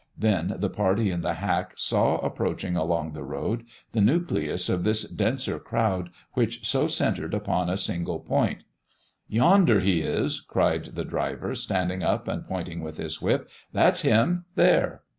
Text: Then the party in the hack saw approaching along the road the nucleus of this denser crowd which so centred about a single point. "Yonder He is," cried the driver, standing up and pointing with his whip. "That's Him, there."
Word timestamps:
Then 0.17 0.55
the 0.57 0.67
party 0.71 1.11
in 1.11 1.21
the 1.21 1.35
hack 1.35 1.73
saw 1.75 2.17
approaching 2.25 2.75
along 2.75 3.13
the 3.13 3.21
road 3.23 3.65
the 3.91 4.01
nucleus 4.01 4.67
of 4.67 4.81
this 4.81 5.03
denser 5.03 5.59
crowd 5.59 6.09
which 6.33 6.65
so 6.65 6.87
centred 6.87 7.35
about 7.35 7.69
a 7.69 7.77
single 7.77 8.17
point. 8.19 8.63
"Yonder 9.27 9.79
He 9.79 10.01
is," 10.01 10.39
cried 10.41 10.85
the 10.95 11.05
driver, 11.05 11.53
standing 11.53 12.01
up 12.01 12.27
and 12.27 12.47
pointing 12.47 12.81
with 12.81 12.97
his 12.97 13.21
whip. 13.21 13.47
"That's 13.73 14.01
Him, 14.01 14.45
there." 14.55 15.01